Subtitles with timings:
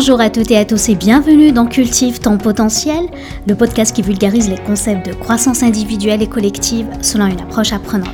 [0.00, 3.04] Bonjour à toutes et à tous et bienvenue dans Cultive ton potentiel,
[3.46, 8.08] le podcast qui vulgarise les concepts de croissance individuelle et collective selon une approche apprenante.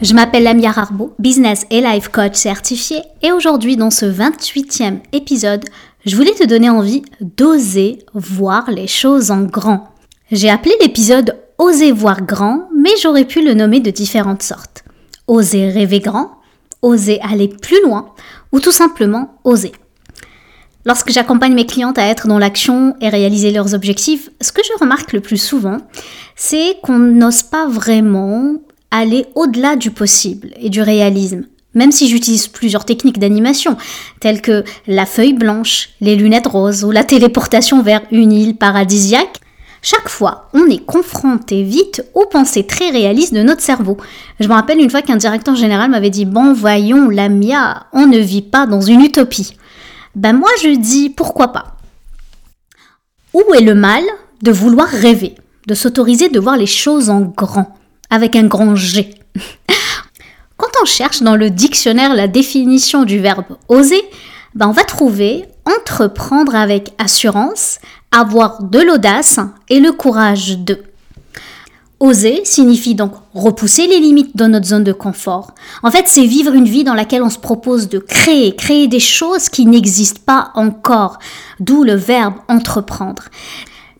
[0.00, 5.66] Je m'appelle Lamia Harbo, business et life coach certifié et aujourd'hui dans ce 28e épisode,
[6.06, 9.90] je voulais te donner envie d'oser voir les choses en grand.
[10.32, 14.82] J'ai appelé l'épisode Oser voir grand, mais j'aurais pu le nommer de différentes sortes.
[15.26, 16.38] Oser rêver grand,
[16.80, 18.14] oser aller plus loin
[18.50, 19.72] ou tout simplement oser.
[20.88, 24.72] Lorsque j'accompagne mes clientes à être dans l'action et réaliser leurs objectifs, ce que je
[24.80, 25.76] remarque le plus souvent,
[26.34, 28.54] c'est qu'on n'ose pas vraiment
[28.90, 31.44] aller au-delà du possible et du réalisme.
[31.74, 33.76] Même si j'utilise plusieurs techniques d'animation,
[34.20, 39.42] telles que la feuille blanche, les lunettes roses ou la téléportation vers une île paradisiaque,
[39.82, 43.98] chaque fois, on est confronté vite aux pensées très réalistes de notre cerveau.
[44.40, 48.18] Je me rappelle une fois qu'un directeur général m'avait dit Bon, voyons, Lamia, on ne
[48.18, 49.52] vit pas dans une utopie.
[50.14, 51.76] Ben moi, je dis pourquoi pas.
[53.34, 54.02] Où est le mal
[54.42, 55.34] de vouloir rêver,
[55.66, 57.76] de s'autoriser de voir les choses en grand,
[58.10, 59.14] avec un grand G?
[60.56, 64.02] Quand on cherche dans le dictionnaire la définition du verbe oser,
[64.54, 67.78] ben on va trouver entreprendre avec assurance,
[68.10, 70.82] avoir de l'audace et le courage de.
[72.00, 75.52] Oser signifie donc repousser les limites de notre zone de confort.
[75.82, 79.00] En fait, c'est vivre une vie dans laquelle on se propose de créer, créer des
[79.00, 81.18] choses qui n'existent pas encore,
[81.58, 83.24] d'où le verbe entreprendre.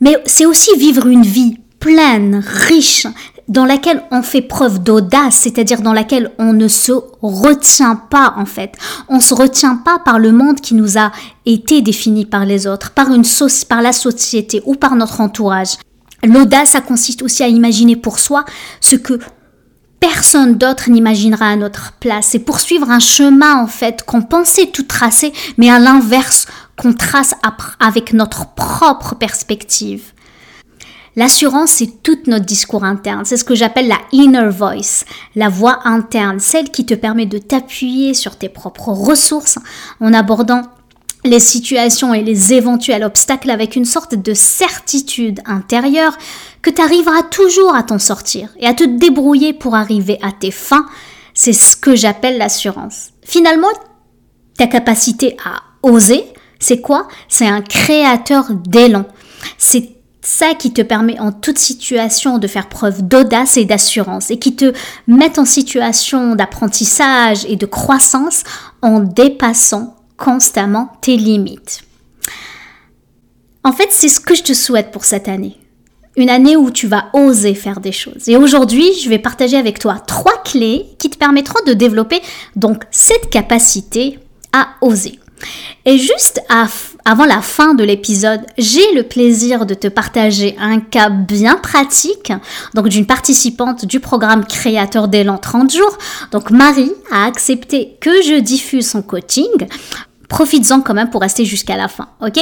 [0.01, 3.09] Mais c'est aussi vivre une vie pleine, riche,
[3.49, 8.45] dans laquelle on fait preuve d'audace, c'est-à-dire dans laquelle on ne se retient pas en
[8.45, 8.75] fait.
[9.09, 11.11] On se retient pas par le monde qui nous a
[11.47, 13.25] été défini par les autres, par une
[13.69, 15.79] par la société ou par notre entourage.
[16.25, 18.45] L'audace, ça consiste aussi à imaginer pour soi
[18.81, 19.19] ce que
[20.01, 22.29] personne d'autre n'imaginera à notre place.
[22.31, 27.35] C'est poursuivre un chemin en fait qu'on pensait tout tracer, mais à l'inverse qu'on trace
[27.81, 30.13] avec notre propre perspective.
[31.17, 33.25] L'assurance, c'est tout notre discours interne.
[33.25, 35.05] C'est ce que j'appelle la inner voice,
[35.35, 39.59] la voix interne, celle qui te permet de t'appuyer sur tes propres ressources
[40.01, 40.63] en abordant
[41.25, 46.17] les situations et les éventuels obstacles avec une sorte de certitude intérieure
[46.63, 50.51] que tu arriveras toujours à t'en sortir et à te débrouiller pour arriver à tes
[50.51, 50.87] fins.
[51.35, 53.11] C'est ce que j'appelle l'assurance.
[53.25, 53.69] Finalement,
[54.57, 56.25] ta capacité à oser,
[56.59, 57.09] c'est quoi?
[57.29, 59.05] C'est un créateur d'élan.
[59.57, 59.91] C'est
[60.21, 64.57] ça qui te permet en toute situation de faire preuve d'audace et d'assurance et qui
[64.57, 64.73] te
[65.07, 68.43] met en situation d'apprentissage et de croissance
[68.83, 71.83] en dépassant constamment tes limites.
[73.65, 75.59] En fait, c'est ce que je te souhaite pour cette année.
[76.17, 78.29] Une année où tu vas oser faire des choses.
[78.29, 82.21] Et aujourd'hui, je vais partager avec toi trois clés qui te permettront de développer
[82.57, 84.19] donc cette capacité
[84.53, 85.19] à oser.
[85.85, 86.43] Et juste
[87.05, 92.33] avant la fin de l'épisode, j'ai le plaisir de te partager un cas bien pratique,
[92.75, 95.97] donc d'une participante du programme Créateur d'élan 30 jours.
[96.33, 99.69] Donc Marie a accepté que je diffuse son coaching.
[100.29, 102.39] Profites-en quand même pour rester jusqu'à la fin, ok?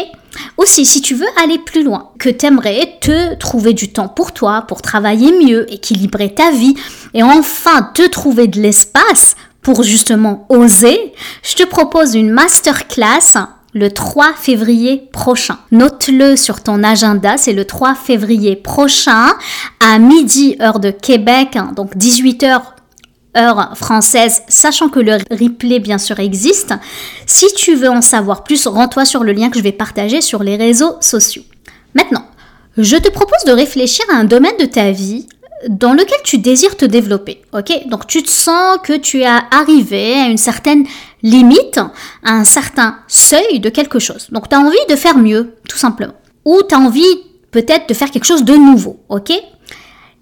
[0.56, 4.64] Aussi, si tu veux aller plus loin, que t'aimerais te trouver du temps pour toi,
[4.66, 6.74] pour travailler mieux, équilibrer ta vie,
[7.14, 13.90] et enfin te trouver de l'espace pour justement oser, je te propose une masterclass le
[13.90, 15.58] 3 février prochain.
[15.70, 19.34] Note-le sur ton agenda, c'est le 3 février prochain
[19.80, 22.62] à midi heure de Québec, hein, donc 18 h
[23.36, 26.74] heure française, sachant que le replay bien sûr existe.
[27.26, 30.42] Si tu veux en savoir plus, rends-toi sur le lien que je vais partager sur
[30.42, 31.42] les réseaux sociaux.
[31.94, 32.26] Maintenant,
[32.76, 35.26] je te propose de réfléchir à un domaine de ta vie
[35.68, 37.42] dans lequel tu désires te développer.
[37.52, 37.72] Ok?
[37.88, 40.86] Donc tu te sens que tu es arrivé à une certaine
[41.22, 41.78] limite,
[42.22, 44.28] à un certain seuil de quelque chose.
[44.30, 46.14] Donc tu as envie de faire mieux, tout simplement.
[46.44, 47.04] Ou tu as envie
[47.50, 49.00] peut-être de faire quelque chose de nouveau.
[49.08, 49.30] Ok?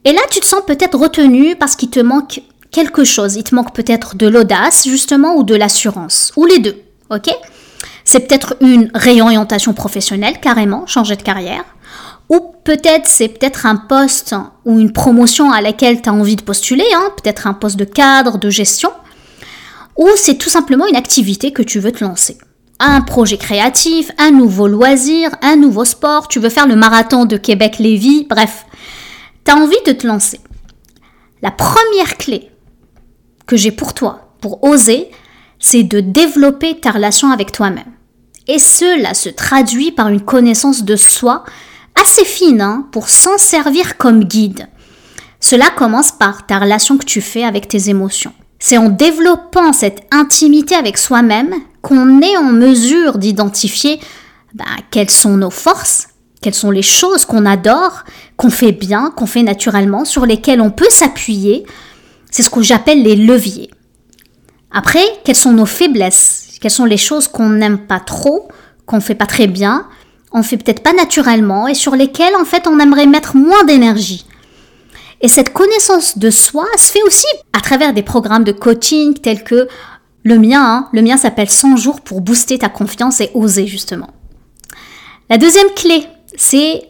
[0.06, 2.42] Et là, tu te sens peut-être retenu parce qu'il te manque
[2.74, 3.36] quelque chose.
[3.36, 6.32] Il te manque peut-être de l'audace, justement, ou de l'assurance.
[6.36, 6.76] Ou les deux.
[7.10, 7.30] Ok?
[8.04, 11.64] C'est peut-être une réorientation professionnelle, carrément, changer de carrière
[12.28, 14.34] ou peut-être c'est peut-être un poste
[14.64, 17.84] ou une promotion à laquelle tu as envie de postuler, hein, peut-être un poste de
[17.84, 18.90] cadre, de gestion,
[19.96, 22.38] ou c'est tout simplement une activité que tu veux te lancer.
[22.80, 27.36] Un projet créatif, un nouveau loisir, un nouveau sport, tu veux faire le marathon de
[27.36, 28.64] Québec-Lévis, bref,
[29.44, 30.40] tu as envie de te lancer.
[31.42, 32.50] La première clé
[33.46, 35.10] que j'ai pour toi, pour oser,
[35.58, 37.92] c'est de développer ta relation avec toi-même.
[38.46, 41.44] Et cela se traduit par une connaissance de soi
[42.00, 44.68] assez fine hein, pour s'en servir comme guide.
[45.40, 48.32] Cela commence par ta relation que tu fais avec tes émotions.
[48.58, 54.00] C'est en développant cette intimité avec soi-même qu'on est en mesure d'identifier
[54.54, 56.08] ben, quelles sont nos forces,
[56.40, 58.04] quelles sont les choses qu'on adore,
[58.36, 61.66] qu'on fait bien, qu'on fait naturellement, sur lesquelles on peut s'appuyer.
[62.34, 63.70] C'est ce que j'appelle les leviers.
[64.72, 66.48] Après, quelles sont nos faiblesses?
[66.60, 68.48] Quelles sont les choses qu'on n'aime pas trop,
[68.86, 69.86] qu'on fait pas très bien,
[70.32, 74.26] on fait peut-être pas naturellement et sur lesquelles en fait on aimerait mettre moins d'énergie.
[75.20, 79.44] Et cette connaissance de soi se fait aussi à travers des programmes de coaching tels
[79.44, 79.68] que
[80.24, 80.60] le mien.
[80.60, 80.88] Hein.
[80.92, 84.10] le mien s'appelle 100 jours pour booster ta confiance et oser justement.
[85.30, 86.82] La deuxième clé, c'est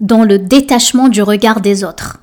[0.00, 2.18] dans le détachement du regard des autres.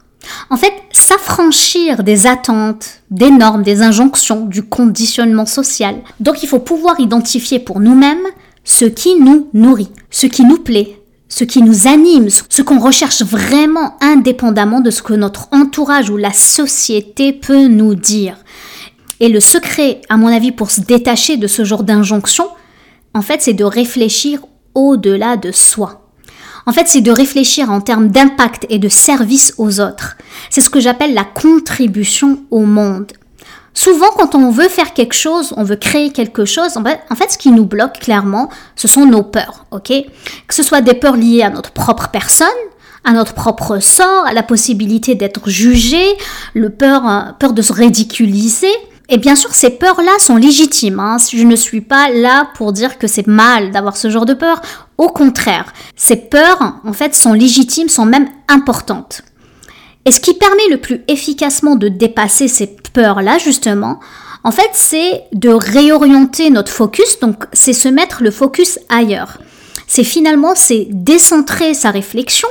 [0.50, 5.95] En fait, s'affranchir des attentes, des normes, des injonctions, du conditionnement social.
[6.19, 8.25] Donc il faut pouvoir identifier pour nous-mêmes
[8.63, 11.00] ce qui nous nourrit, ce qui nous plaît,
[11.30, 16.18] ce qui nous anime, ce qu'on recherche vraiment indépendamment de ce que notre entourage ou
[16.18, 18.38] la société peut nous dire.
[19.19, 22.48] Et le secret, à mon avis, pour se détacher de ce genre d'injonction,
[23.13, 24.42] en fait, c'est de réfléchir
[24.74, 26.05] au-delà de soi.
[26.65, 30.17] En fait, c'est de réfléchir en termes d'impact et de service aux autres.
[30.50, 33.12] C'est ce que j'appelle la contribution au monde.
[33.73, 36.83] Souvent, quand on veut faire quelque chose, on veut créer quelque chose, en
[37.15, 39.91] fait, ce qui nous bloque clairement, ce sont nos peurs, ok?
[40.47, 42.47] Que ce soit des peurs liées à notre propre personne,
[43.03, 46.03] à notre propre sort, à la possibilité d'être jugé,
[46.53, 48.71] le peur, euh, peur de se ridiculiser,
[49.10, 51.00] et bien sûr, ces peurs-là sont légitimes.
[51.00, 51.18] Hein.
[51.31, 54.62] Je ne suis pas là pour dire que c'est mal d'avoir ce genre de peur.
[54.98, 59.22] Au contraire, ces peurs, en fait, sont légitimes, sont même importantes.
[60.06, 64.00] Et ce qui permet le plus efficacement de dépasser ces peurs-là, justement,
[64.44, 67.19] en fait, c'est de réorienter notre focus.
[67.19, 69.40] Donc, c'est se mettre le focus ailleurs.
[69.88, 72.50] C'est finalement, c'est décentrer sa réflexion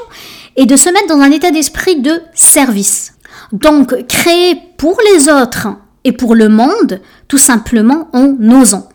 [0.57, 3.15] et de se mettre dans un état d'esprit de service.
[3.53, 5.69] Donc, créer pour les autres
[6.05, 8.89] et pour le monde, tout simplement en osant.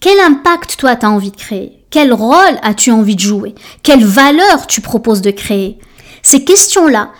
[0.00, 1.84] Quel impact toi tu envie de créer?
[1.90, 3.54] Quel rôle as-tu envie de jouer?
[3.82, 5.78] Quelle valeur tu proposes de créer?
[6.22, 7.10] Ces questions-là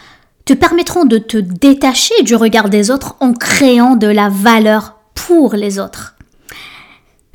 [0.45, 5.55] te permettront de te détacher du regard des autres en créant de la valeur pour
[5.55, 6.15] les autres.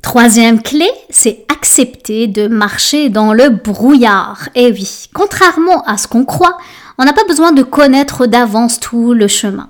[0.01, 4.49] Troisième clé, c'est accepter de marcher dans le brouillard.
[4.55, 6.57] Et eh oui, contrairement à ce qu'on croit,
[6.97, 9.69] on n'a pas besoin de connaître d'avance tout le chemin,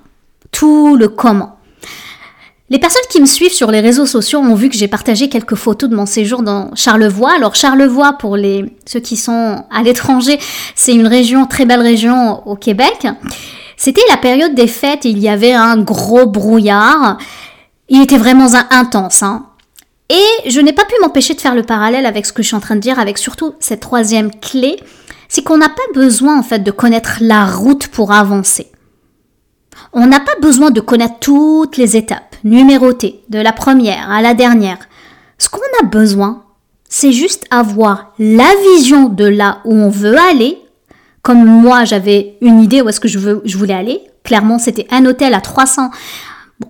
[0.50, 1.58] tout le comment.
[2.72, 5.56] Les personnes qui me suivent sur les réseaux sociaux ont vu que j'ai partagé quelques
[5.56, 7.34] photos de mon séjour dans Charlevoix.
[7.36, 10.38] Alors Charlevoix, pour les, ceux qui sont à l'étranger,
[10.74, 13.06] c'est une région, très belle région au Québec.
[13.76, 17.18] C'était la période des fêtes il y avait un gros brouillard.
[17.90, 19.22] Il était vraiment intense.
[19.22, 19.44] Hein.
[20.08, 22.56] Et je n'ai pas pu m'empêcher de faire le parallèle avec ce que je suis
[22.56, 24.80] en train de dire, avec surtout cette troisième clé,
[25.28, 28.68] c'est qu'on n'a pas besoin en fait de connaître la route pour avancer.
[29.92, 34.34] On n'a pas besoin de connaître toutes les étapes, numérotées, de la première à la
[34.34, 34.78] dernière.
[35.38, 36.44] Ce qu'on a besoin,
[36.88, 40.58] c'est juste avoir la vision de là où on veut aller.
[41.22, 44.00] Comme moi, j'avais une idée où est-ce que je, veux, je voulais aller.
[44.24, 45.90] Clairement, c'était un hôtel à 300,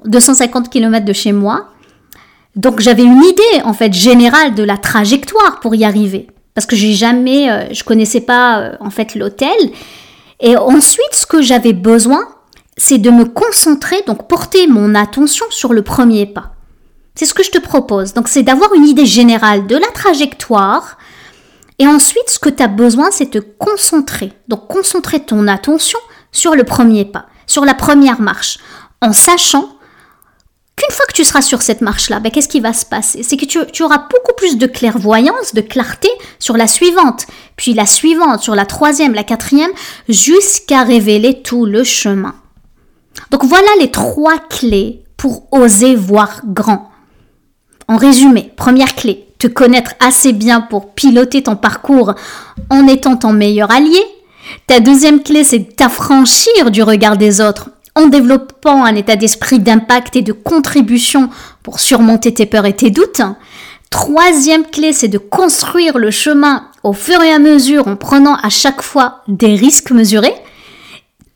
[0.05, 1.69] 250 km de chez moi.
[2.55, 6.77] Donc j'avais une idée en fait générale de la trajectoire pour y arriver parce que
[6.77, 9.56] j'ai jamais euh, je connaissais pas euh, en fait l'hôtel
[10.41, 12.20] et ensuite ce que j'avais besoin
[12.76, 16.52] c'est de me concentrer, donc porter mon attention sur le premier pas.
[17.14, 18.14] C'est ce que je te propose.
[18.14, 20.96] Donc c'est d'avoir une idée générale de la trajectoire.
[21.79, 24.32] Et ensuite, ce que tu as besoin, c'est de te concentrer.
[24.48, 25.98] Donc concentrer ton attention
[26.31, 28.58] sur le premier pas, sur la première marche,
[29.02, 29.76] en sachant
[30.76, 33.22] qu'une fois que tu seras sur cette marche-là, ben, qu'est-ce qui va se passer?
[33.22, 37.26] C'est que tu, tu, auras beaucoup plus de clairvoyance, de clarté sur la suivante,
[37.56, 39.72] puis la suivante, sur la troisième, la quatrième,
[40.08, 42.34] jusqu'à révéler tout le chemin.
[43.31, 46.91] Donc voilà les trois clés pour oser voir grand.
[47.89, 52.15] En résumé, première clé, te connaître assez bien pour piloter ton parcours
[52.71, 54.01] en étant ton meilleur allié.
[54.67, 60.17] Ta deuxième clé, c'est t'affranchir du regard des autres en développant un état d'esprit d'impact
[60.17, 61.29] et de contribution
[61.63, 63.23] pour surmonter tes peurs et tes doutes.
[63.91, 68.49] Troisième clé, c'est de construire le chemin au fur et à mesure en prenant à
[68.49, 70.35] chaque fois des risques mesurés.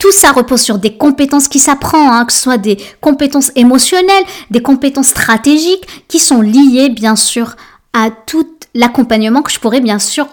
[0.06, 4.22] Tout ça repose sur des compétences qui s'apprend, hein, que ce soit des compétences émotionnelles,
[4.52, 7.56] des compétences stratégiques, qui sont liées bien sûr
[7.92, 10.28] à tout l'accompagnement que je pourrais bien sûr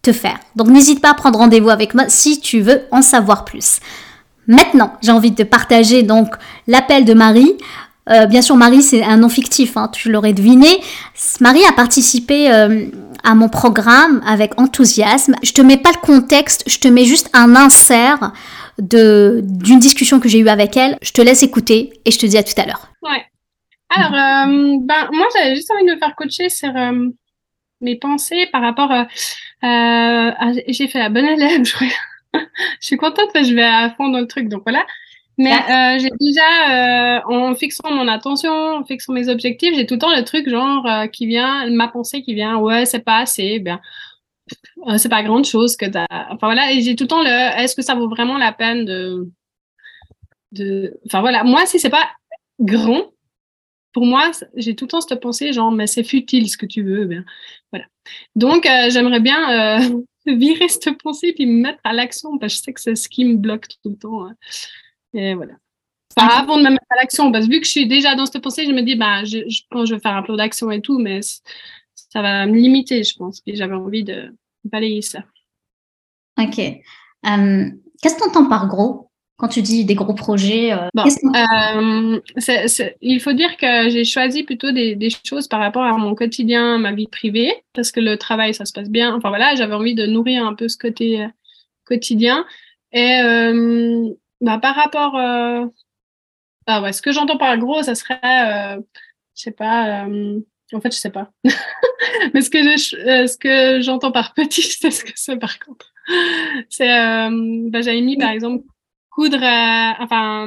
[0.00, 0.38] te faire.
[0.56, 3.80] Donc n'hésite pas à prendre rendez-vous avec moi si tu veux en savoir plus.
[4.46, 6.28] Maintenant, j'ai envie de te partager donc
[6.66, 7.52] l'appel de Marie.
[8.08, 10.80] Euh, bien sûr, Marie, c'est un nom fictif, hein, tu l'aurais deviné.
[11.40, 12.86] Marie a participé euh,
[13.24, 15.34] à mon programme avec enthousiasme.
[15.42, 18.32] Je te mets pas le contexte, je te mets juste un insert
[18.78, 20.98] d'une discussion que j'ai eue avec elle.
[21.02, 22.92] Je te laisse écouter et je te dis à tout à l'heure.
[23.02, 23.24] Ouais.
[23.90, 27.08] Alors, euh, ben, moi, j'avais juste envie de me faire coacher sur euh,
[27.80, 28.92] mes pensées par rapport.
[28.92, 29.04] Euh,
[29.62, 31.88] ah, j'ai fait la bonne élève, je crois.
[32.80, 34.84] je suis contente parce que je vais à fond dans le truc, donc voilà.
[35.38, 39.94] Mais euh, j'ai déjà, euh, en fixant mon attention, en fixant mes objectifs, j'ai tout
[39.94, 43.18] le temps le truc genre euh, qui vient, ma pensée qui vient, ouais, c'est pas
[43.18, 43.80] assez, bien,
[44.86, 46.06] euh, c'est pas grande chose que t'as.
[46.10, 49.28] Enfin voilà, j'ai tout le temps le, est-ce que ça vaut vraiment la peine de,
[50.52, 52.08] de, enfin voilà, moi si c'est pas
[52.60, 53.12] grand,
[53.92, 56.82] pour moi, j'ai tout le temps cette pensée genre, mais c'est futile ce que tu
[56.82, 57.24] veux, bien,
[57.72, 57.86] voilà.
[58.36, 59.78] Donc j'aimerais bien
[60.26, 63.08] virer cette pensée puis me mettre à l'action parce que je sais que c'est ce
[63.08, 64.26] qui me bloque tout le temps.
[64.26, 64.34] Hein.
[65.14, 65.54] Et voilà.
[66.16, 68.42] avant de me mettre à l'action, parce que vu que je suis déjà dans cette
[68.42, 70.70] pensée, je me dis, bah, je, je pense que je vais faire un peu d'action
[70.70, 71.20] et tout, mais
[72.08, 73.42] ça va me limiter, je pense.
[73.46, 74.34] Et j'avais envie de
[74.64, 75.24] balayer ça.
[76.38, 76.58] Ok.
[76.58, 79.10] Euh, qu'est-ce que tu entends par gros?
[79.36, 82.20] Quand tu dis des gros projets euh, euh,
[83.00, 86.78] Il faut dire que j'ai choisi plutôt des, des, choses par rapport à mon quotidien,
[86.78, 89.14] ma vie privée, parce que le travail, ça se passe bien.
[89.14, 91.24] Enfin voilà, j'avais envie de nourrir un peu ce côté
[91.84, 92.46] quotidien.
[92.92, 93.20] Et
[94.40, 95.14] bah, par rapport.
[96.70, 98.18] Ah ouais, ce que j'entends par gros, ça serait.
[99.36, 100.08] Je sais pas.
[100.72, 100.76] Euh...
[100.76, 101.32] En fait, je sais pas.
[102.34, 105.58] Mais ce que je, euh, ce que j'entends par petit, sais ce que c'est par
[105.58, 105.92] contre.
[106.68, 106.90] C'est.
[106.90, 107.30] Euh,
[107.70, 108.64] bah, J'avais mis par exemple
[109.10, 109.42] coudre.
[109.42, 110.46] enfin,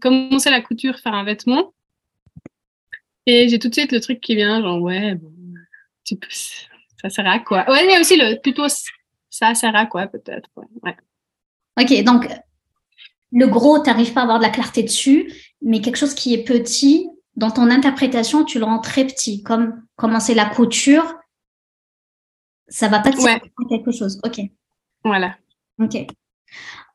[0.00, 1.72] commencer la couture, faire un vêtement.
[3.26, 5.30] Et j'ai tout de suite le truc qui vient, genre, ouais, bon,
[6.04, 7.70] tu peux, ça sert à quoi?
[7.70, 8.66] Ouais, il y a aussi le plutôt
[9.30, 10.48] ça sert à quoi peut-être.
[10.56, 10.64] Ouais.
[10.82, 10.96] ouais.
[11.80, 12.26] Ok, donc
[13.32, 15.32] le gros, tu n'arrives pas à avoir de la clarté dessus,
[15.62, 17.08] mais quelque chose qui est petit,
[17.38, 21.14] dans ton interprétation, tu le rends très petit, comme commencer la couture,
[22.66, 23.40] ça va pas te ouais.
[23.68, 24.20] quelque chose.
[24.24, 24.40] Ok.
[25.04, 25.36] Voilà.
[25.80, 26.04] Ok.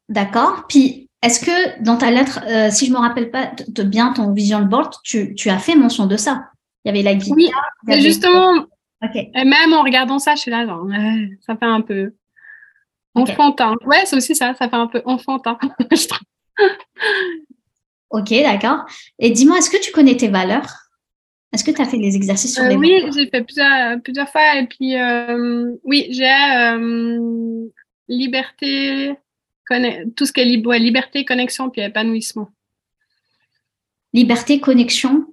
[0.10, 0.66] D'accord.
[0.68, 4.34] Puis, est-ce que dans ta lettre, euh, si je me rappelle pas de bien ton
[4.34, 6.50] vision board, tu, tu, as fait mention de ça
[6.84, 7.38] Il y avait la guitare.
[7.88, 8.66] Oui, justement.
[9.02, 9.16] Ok.
[9.16, 10.86] Et même en regardant ça, je suis là, genre,
[11.40, 12.14] ça fait un peu.
[13.16, 13.76] Enfantin.
[13.86, 15.58] Ouais, c'est aussi ça, ça fait un peu enfantin.
[18.13, 18.86] ok, d'accord.
[19.20, 20.70] Et dis-moi, est-ce que tu connais tes valeurs?
[21.51, 23.10] Est-ce que tu as fait des exercices sur euh, les oui, valeurs?
[23.13, 24.60] Oui, j'ai fait plusieurs, plusieurs fois.
[24.60, 27.67] Et puis, euh, oui, j'ai euh,
[28.08, 29.15] liberté,
[30.15, 32.50] tout ce qui est liberté, connexion, puis épanouissement.
[34.13, 35.25] Liberté, connexion?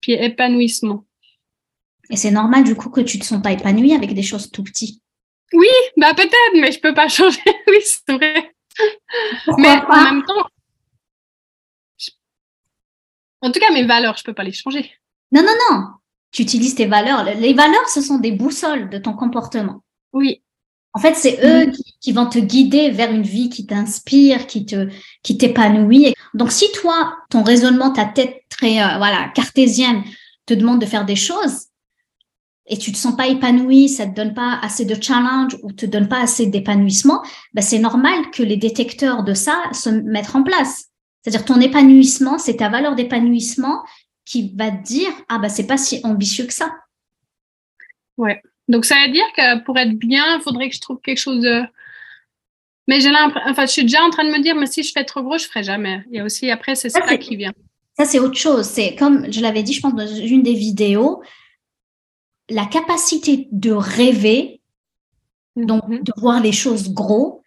[0.00, 1.04] Puis épanouissement.
[2.08, 4.50] Et c'est normal du coup que tu ne te sens pas épanoui avec des choses
[4.50, 5.00] tout petites.
[5.52, 7.40] Oui, bah peut-être, mais je peux pas changer.
[7.68, 8.52] oui, c'est vrai.
[9.58, 10.46] mais en même temps,
[13.42, 14.90] en tout cas, mes valeurs, je peux pas les changer.
[15.32, 15.84] Non, non, non.
[16.32, 17.24] Tu utilises tes valeurs.
[17.24, 19.82] Les valeurs, ce sont des boussoles de ton comportement.
[20.12, 20.42] Oui.
[20.92, 21.70] En fait, c'est eux
[22.00, 24.88] qui, vont te guider vers une vie qui t'inspire, qui te,
[25.22, 26.14] qui t'épanouit.
[26.34, 30.02] Donc, si toi, ton raisonnement, ta tête très, euh, voilà, cartésienne,
[30.46, 31.68] te demande de faire des choses,
[32.70, 35.86] et tu te sens pas épanoui, ça te donne pas assez de challenge ou te
[35.86, 40.44] donne pas assez d'épanouissement, ben c'est normal que les détecteurs de ça se mettent en
[40.44, 40.89] place.
[41.22, 43.84] C'est-à-dire ton épanouissement, c'est ta valeur d'épanouissement
[44.24, 46.72] qui va te dire ah bah c'est pas si ambitieux que ça.
[48.16, 48.40] Ouais.
[48.68, 51.40] Donc ça veut dire que pour être bien, il faudrait que je trouve quelque chose
[51.40, 51.62] de
[52.86, 54.92] mais j'ai l'impression enfin je suis déjà en train de me dire mais si je
[54.92, 56.04] fais trop gros, je ferai jamais.
[56.10, 57.52] Il y a aussi après c'est ça, ça qui vient.
[57.98, 61.22] Ça c'est autre chose, c'est comme je l'avais dit je pense dans une des vidéos,
[62.48, 64.60] la capacité de rêver,
[65.56, 66.02] donc mhm.
[66.02, 67.42] de voir les choses gros,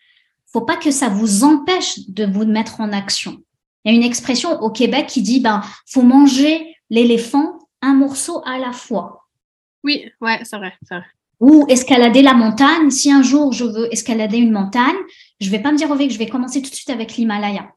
[0.46, 3.42] faut pas que ça vous empêche de vous mettre en action.
[3.84, 8.42] Il y a une expression au Québec qui dit ben faut manger l'éléphant un morceau
[8.46, 9.28] à la fois.
[9.84, 11.06] Oui, ouais, c'est vrai, c'est vrai.
[11.40, 12.90] Ou escalader la montagne.
[12.90, 14.96] Si un jour je veux escalader une montagne,
[15.40, 17.70] je vais pas me dire au que je vais commencer tout de suite avec l'Himalaya.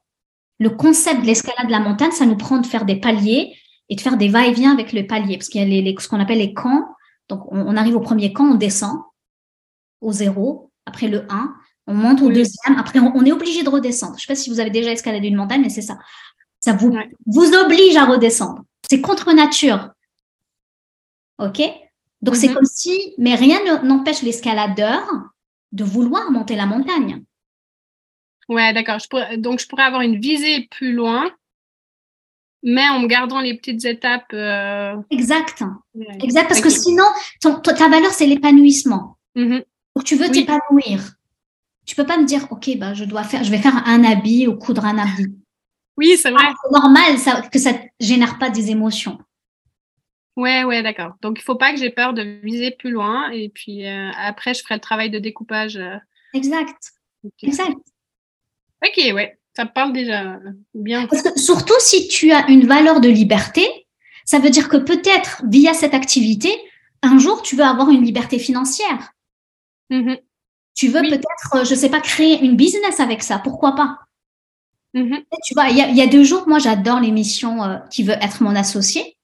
[0.58, 3.54] Le concept de l'escalade de la montagne, ça nous prend de faire des paliers
[3.88, 6.20] et de faire des va-et-vient avec le palier, parce qu'il y a les, ce qu'on
[6.20, 6.82] appelle les camps
[7.28, 9.00] donc, on, arrive au premier camp, on descend
[10.00, 11.54] au zéro, après le 1,
[11.86, 14.14] on monte au deuxième, après on, est obligé de redescendre.
[14.14, 15.98] Je ne sais pas si vous avez déjà escaladé une montagne, mais c'est ça.
[16.60, 18.62] Ça vous, vous oblige à redescendre.
[18.88, 19.90] C'est contre nature.
[21.38, 21.62] OK?
[22.22, 22.54] Donc, c'est mhm.
[22.54, 25.06] comme si, mais rien n'empêche l'escaladeur
[25.72, 27.22] de vouloir monter la montagne.
[28.48, 28.98] Ouais, d'accord.
[29.38, 31.30] Donc, je pourrais avoir une visée plus loin
[32.66, 34.32] mais en gardant les petites étapes.
[34.32, 34.96] Euh...
[35.10, 35.62] Exact.
[36.20, 37.04] Exact, parce que sinon,
[37.40, 39.16] ta valeur, c'est l'épanouissement.
[39.36, 39.64] Mm-hmm.
[39.94, 41.14] Donc, tu veux t'épanouir.
[41.86, 44.48] Tu peux pas me dire, OK, bah, je dois faire, je vais faire un habit
[44.48, 45.34] ou coudre un habit.
[45.96, 46.44] Oui, c'est vrai.
[46.46, 49.18] Ah, c'est normal ça, que ça génère pas des émotions.
[50.36, 51.14] Ouais, ouais, d'accord.
[51.22, 53.30] Donc, il faut pas que j'ai peur de viser plus loin.
[53.30, 55.76] Et puis, euh, après, je ferai le travail de découpage.
[55.76, 55.96] Euh.
[56.34, 56.92] Exact.
[57.42, 57.76] Exact.
[58.84, 59.38] Ok, ouais.
[59.54, 60.38] Ça parle déjà
[60.74, 61.06] bien.
[61.06, 63.86] Parce que surtout si tu as une valeur de liberté,
[64.26, 66.50] ça veut dire que peut-être via cette activité,
[67.00, 69.12] un jour, tu veux avoir une liberté financière.
[69.90, 70.20] Mm-hmm.
[70.76, 73.38] Tu veux peut-être, je sais pas, créer une business avec ça.
[73.38, 73.98] Pourquoi pas?
[74.94, 75.24] Mm-hmm.
[75.44, 78.54] Tu vois, il y, a deux jours, moi, j'adore l'émission euh, Qui veut être mon
[78.54, 79.16] associé,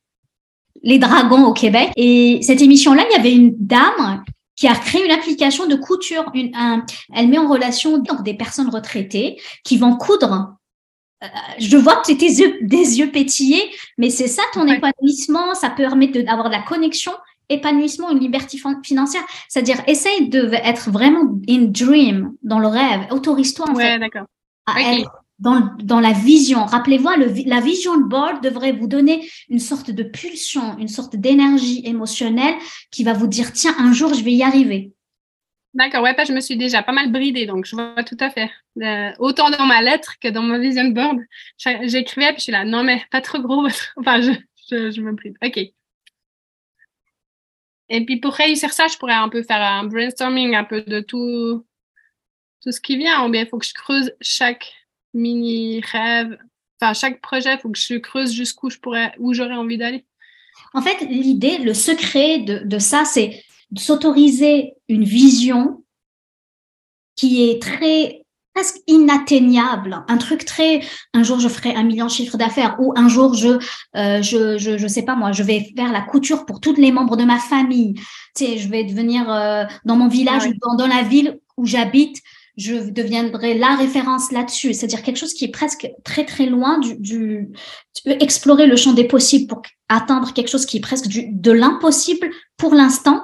[0.83, 1.91] Les Dragons au Québec.
[1.97, 4.25] Et cette émission-là, il y avait une dame
[4.57, 6.31] qui a créé une application de couture.
[6.35, 6.53] Une,
[7.15, 10.57] elle met en relation donc, des personnes retraitées qui vont coudre.
[11.23, 11.27] Euh,
[11.59, 15.55] je vois que tu yeux, des yeux pétillés, mais c'est ça ton épanouissement.
[15.55, 17.13] Ça permet d'avoir de la connexion
[17.53, 19.23] épanouissement, une liberté financière.
[19.49, 23.07] C'est-à-dire, essaye de être vraiment in dream, dans le rêve.
[23.11, 24.27] Autorise-toi, en ouais, d'accord.
[25.39, 26.65] dans, dans la vision.
[26.65, 27.09] Rappelez-vous,
[27.47, 32.55] la vision board devrait vous donner une sorte de pulsion, une sorte d'énergie émotionnelle
[32.91, 34.93] qui va vous dire, tiens, un jour, je vais y arriver.
[35.75, 38.51] D'accord, ouais, je me suis déjà pas mal bridée, donc je vois tout à fait.
[38.83, 41.19] Euh, autant dans ma lettre que dans ma vision board,
[41.57, 43.67] j'écrivais, puis je suis là, non, mais pas trop gros.
[43.97, 44.33] enfin, je,
[44.71, 45.37] je, je me bride.
[45.43, 45.59] OK.
[47.93, 51.01] Et puis pour réussir ça, je pourrais un peu faire un brainstorming un peu de
[51.01, 51.63] tout,
[52.63, 53.27] tout ce qui vient.
[53.27, 54.73] Ou bien il faut que je creuse chaque
[55.13, 56.39] mini rêve,
[56.81, 60.07] enfin chaque projet, il faut que je creuse jusqu'où je pourrais, où j'aurais envie d'aller.
[60.73, 65.85] En fait, l'idée, le secret de, de ça, c'est de s'autoriser une vision
[67.15, 68.22] qui est très
[68.55, 70.05] presque inatteignable.
[70.09, 70.81] Un truc très,
[71.15, 73.59] un jour je ferai un million de chiffre d'affaires ou un jour je,
[73.97, 76.93] euh, je, je, je, sais pas moi, je vais faire la couture pour tous les
[76.93, 77.95] membres de ma famille.
[78.37, 81.67] Tu sais, je vais devenir euh, dans mon village ou dans, dans, la ville où
[81.67, 82.21] j'habite,
[82.57, 84.75] je deviendrai la référence là-dessus.
[84.75, 87.49] C'est-à-dire quelque chose qui est presque très très loin du, du
[88.05, 92.31] explorer le champ des possibles pour atteindre quelque chose qui est presque du, de l'impossible
[92.57, 93.23] pour l'instant.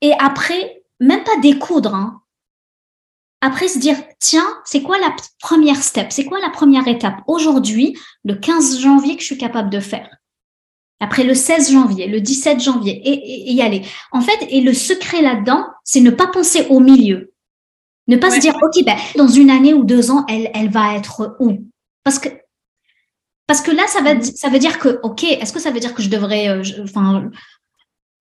[0.00, 2.22] Et après, même pas découdre, hein,
[3.46, 6.08] après, se dire, tiens, c'est quoi la première step?
[6.10, 7.20] C'est quoi la première étape?
[7.28, 10.08] Aujourd'hui, le 15 janvier, que je suis capable de faire
[10.98, 13.82] Après le 16 janvier, le 17 janvier, et, y aller.
[14.10, 17.34] En fait, et le secret là-dedans, c'est ne pas penser au milieu.
[18.08, 20.96] Ne pas se dire, OK, ben, dans une année ou deux ans, elle, elle va
[20.96, 21.58] être où?
[22.02, 22.28] Parce que
[23.46, 24.34] parce que là, ça, va, mm-hmm.
[24.34, 27.30] ça veut dire que, OK, est-ce que ça veut dire que je devrais euh, enfin,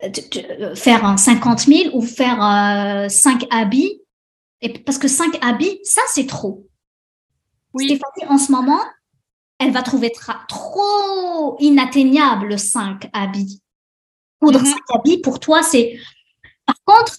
[0.03, 4.01] euh, faire un 50 000 ou faire euh, 5 habits?
[4.69, 6.67] Parce que cinq habits, ça, c'est trop.
[7.73, 7.86] Oui.
[7.86, 8.82] Stéphanie, en ce moment,
[9.60, 10.12] elle va trouver
[10.47, 13.62] trop inatteignable cinq habits.
[14.41, 14.65] Coudre mm-hmm.
[14.65, 15.99] cinq habits, pour toi, c'est.
[16.65, 17.17] Par contre,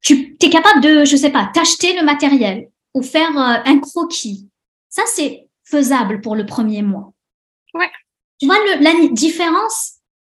[0.00, 4.50] tu es capable de, je sais pas, t'acheter le matériel ou faire euh, un croquis.
[4.88, 7.12] Ça, c'est faisable pour le premier mois.
[7.74, 7.90] Ouais.
[8.38, 9.94] Tu vois le, la différence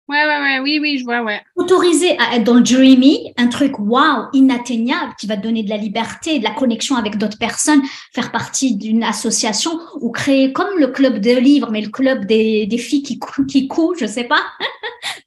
[0.09, 1.41] Ouais, ouais, ouais, oui, oui, je vois, ouais.
[1.57, 5.71] Autoriser à être dans le dreamy, un truc wow, inatteignable, qui va te donner de
[5.71, 10.79] la liberté, de la connexion avec d'autres personnes, faire partie d'une association ou créer comme
[10.79, 14.25] le club de livres, mais le club des, des filles qui, qui coulent, je sais
[14.25, 14.43] pas.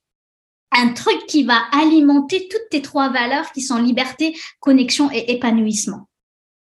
[0.76, 6.10] un truc qui va alimenter toutes tes trois valeurs qui sont liberté, connexion et épanouissement.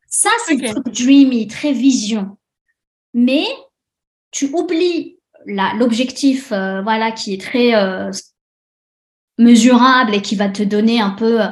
[0.07, 2.37] Ça, c'est le truc dreamy, très vision.
[3.13, 3.45] Mais
[4.31, 8.11] tu oublies l'objectif euh, voilà qui est très euh,
[9.37, 11.47] mesurable et qui va te donner un peu euh,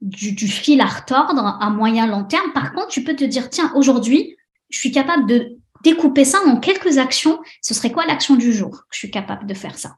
[0.00, 2.52] du, fil à retordre à moyen long terme.
[2.52, 4.36] Par contre, tu peux te dire tiens aujourd'hui,
[4.70, 7.40] je suis capable de découper ça en quelques actions.
[7.62, 9.96] Ce serait quoi l'action du jour Je suis capable de faire ça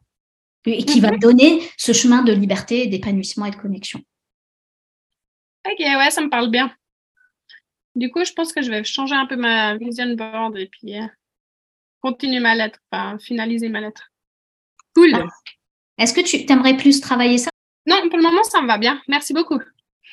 [0.67, 4.01] et qui va me donner ce chemin de liberté, d'épanouissement et de connexion.
[5.67, 6.71] Ok, ouais, ça me parle bien.
[7.95, 10.95] Du coup, je pense que je vais changer un peu ma vision board et puis
[12.01, 14.11] continuer ma lettre, enfin, finaliser ma lettre.
[14.95, 15.13] Cool.
[15.15, 15.27] Ah.
[15.99, 17.51] Est-ce que tu aimerais plus travailler ça?
[17.87, 19.01] Non, pour le moment, ça me va bien.
[19.09, 19.61] Merci beaucoup.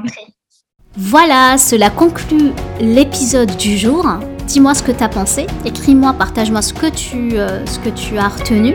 [0.96, 4.06] Voilà, cela conclut l'épisode du jour.
[4.46, 8.16] Dis-moi ce que tu as pensé, écris-moi, partage-moi ce, que tu, euh, ce que tu
[8.16, 8.74] as retenu.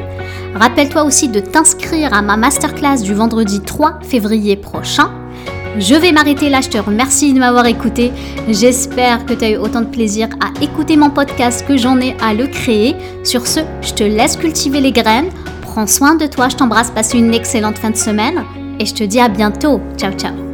[0.54, 5.13] Rappelle-toi aussi de t'inscrire à ma masterclass du vendredi 3 février prochain.
[5.77, 8.12] Je vais m'arrêter là, je te remercie de m'avoir écouté.
[8.49, 12.15] J'espère que tu as eu autant de plaisir à écouter mon podcast que j'en ai
[12.21, 12.95] à le créer.
[13.23, 15.29] Sur ce, je te laisse cultiver les graines.
[15.62, 18.43] Prends soin de toi, je t'embrasse, passe une excellente fin de semaine
[18.79, 19.79] et je te dis à bientôt.
[19.97, 20.48] Ciao ciao